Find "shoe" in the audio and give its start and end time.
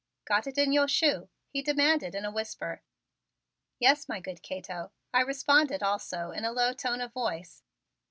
0.87-1.29